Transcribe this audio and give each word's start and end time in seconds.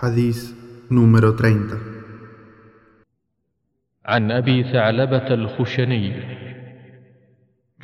حديث 0.00 0.52
número 0.90 1.36
30 1.36 1.78
عن 4.04 4.30
أبي 4.30 4.62
ثعلبة 4.62 5.34
الخشني 5.34 6.12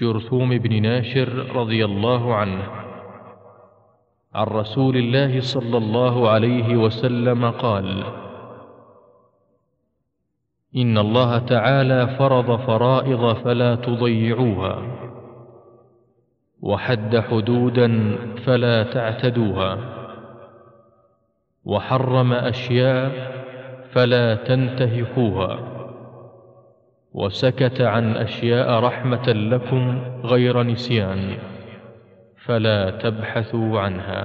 جرثوم 0.00 0.58
بن 0.58 0.82
ناشر 0.82 1.56
رضي 1.56 1.84
الله 1.84 2.34
عنه 2.34 2.62
عن 4.34 4.46
رسول 4.46 4.96
الله 4.96 5.40
صلى 5.40 5.76
الله 5.76 6.30
عليه 6.30 6.76
وسلم 6.76 7.50
قال 7.50 8.04
إن 10.76 10.98
الله 10.98 11.38
تعالى 11.38 12.16
فرض 12.18 12.66
فرائض 12.66 13.32
فلا 13.44 13.74
تضيعوها 13.74 14.76
وحد 16.60 17.16
حدودا 17.16 18.18
فلا 18.46 18.82
تعتدوها. 18.82 20.05
وحرم 21.66 22.32
أشياء 22.32 23.10
فلا 23.92 24.34
تنتهكوها. 24.34 25.52
وسكت 27.12 27.80
عن 27.80 28.16
أشياء 28.16 28.80
رحمة 28.80 29.26
لكم 29.26 29.82
غير 30.24 30.62
نسيان 30.62 31.38
فلا 32.44 32.90
تبحثوا 32.90 33.80
عنها. 33.80 34.22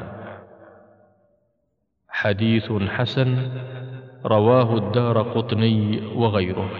حديث 2.10 2.72
حسن 2.72 3.30
رواه 4.26 4.78
الدار 4.78 5.22
قطني 5.22 6.02
وغيره. 6.16 6.72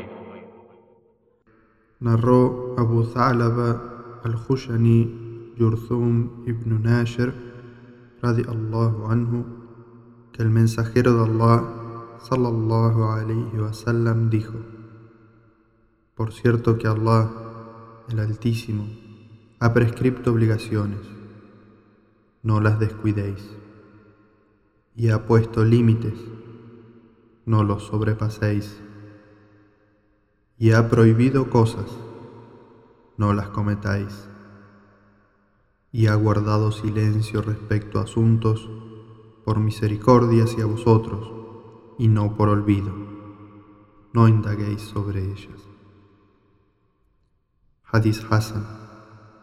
narró 2.02 2.74
Abu 2.82 3.06
Tha'laba 3.06 3.78
al-Khushani 4.26 5.06
Yurthum 5.62 6.50
ibn 6.50 6.82
Nashir 6.82 7.30
radiallahu 8.26 9.06
anhu 9.06 9.61
el 10.42 10.50
mensajero 10.50 11.14
de 11.14 11.32
Allah 11.32 12.18
sallallahu 12.28 13.04
alayhi 13.04 13.58
wasallam 13.60 14.30
dijo 14.32 14.56
Por 16.16 16.34
cierto 16.34 16.78
que 16.78 16.88
Allah 16.88 17.30
el 18.10 18.20
Altísimo 18.20 18.88
ha 19.60 19.74
prescripto 19.74 20.32
obligaciones. 20.32 21.00
No 22.42 22.60
las 22.60 22.80
descuidéis. 22.80 23.52
Y 24.96 25.10
ha 25.10 25.28
puesto 25.28 25.64
límites. 25.64 26.16
No 27.46 27.64
los 27.64 27.84
sobrepaséis. 27.84 28.82
Y 30.58 30.72
ha 30.72 30.90
prohibido 30.90 31.52
cosas. 31.52 31.86
No 33.18 33.34
las 33.34 33.50
cometáis. 33.50 34.28
Y 35.92 36.08
ha 36.08 36.16
guardado 36.16 36.72
silencio 36.72 37.44
respecto 37.44 38.00
a 38.00 38.04
asuntos 38.04 38.68
por 39.44 39.60
misericordia 39.60 40.44
hacia 40.44 40.66
vosotros 40.66 41.32
y 41.98 42.08
no 42.08 42.36
por 42.36 42.50
olvido. 42.50 42.92
No 44.14 44.28
indaguéis 44.28 44.82
sobre 44.82 45.24
ellas. 45.24 45.68
Hadith 47.84 48.24
Hassan, 48.30 48.66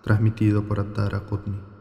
transmitido 0.02 0.62
por 0.62 0.80
Abdara 0.80 1.26
Qutni. 1.26 1.77